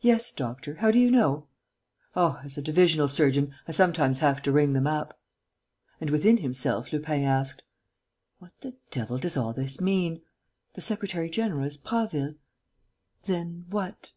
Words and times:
"Yes, 0.00 0.30
doctor.... 0.30 0.74
How 0.76 0.92
do 0.92 1.00
you 1.00 1.10
know?" 1.10 1.48
"Oh, 2.14 2.40
as 2.44 2.56
a 2.56 2.62
divisional 2.62 3.08
surgeon, 3.08 3.52
I 3.66 3.72
sometimes 3.72 4.20
have 4.20 4.40
to 4.42 4.52
ring 4.52 4.72
them 4.72 4.86
up." 4.86 5.18
And, 6.00 6.10
within 6.10 6.36
himself, 6.36 6.92
Lupin 6.92 7.24
asked: 7.24 7.64
"What 8.38 8.52
the 8.60 8.76
devil 8.92 9.18
does 9.18 9.36
all 9.36 9.52
this 9.52 9.80
mean? 9.80 10.22
The 10.74 10.80
secretary 10.80 11.28
general 11.28 11.64
is 11.64 11.76
Prasville.... 11.76 12.36
Then, 13.24 13.64
what?..." 13.68 14.12